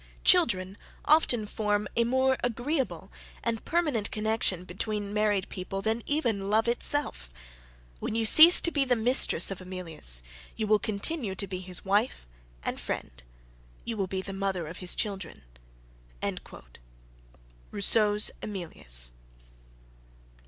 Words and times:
Children 0.23 0.79
often 1.05 1.45
form 1.45 1.87
a 1.95 2.03
more 2.03 2.35
agreeable 2.43 3.11
and 3.43 3.63
permanent 3.65 4.09
connexion 4.09 4.63
between 4.63 5.13
married 5.13 5.47
people 5.47 5.83
than 5.83 6.01
even 6.07 6.49
love 6.49 6.67
itself. 6.67 7.29
When 7.99 8.15
you 8.15 8.25
cease 8.25 8.61
to 8.61 8.71
be 8.71 8.83
the 8.83 8.95
mistress 8.95 9.51
of 9.51 9.61
Emilius, 9.61 10.23
you 10.55 10.65
will 10.65 10.79
continue 10.79 11.35
to 11.35 11.45
be 11.45 11.59
his 11.59 11.85
wife 11.85 12.25
and 12.63 12.79
friend; 12.79 13.21
you 13.85 13.95
will 13.95 14.07
be 14.07 14.23
the 14.23 14.33
mother 14.33 14.65
of 14.65 14.77
his 14.77 14.95
children." 14.95 15.43
(Rousseau's 17.69 18.31
Emilius.) 18.41 19.11